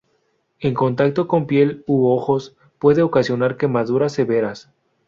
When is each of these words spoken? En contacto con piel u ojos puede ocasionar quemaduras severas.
En 0.61 0.73
contacto 0.73 1.27
con 1.27 1.45
piel 1.45 1.83
u 1.85 2.07
ojos 2.07 2.57
puede 2.79 3.03
ocasionar 3.03 3.55
quemaduras 3.55 4.11
severas. 4.13 4.71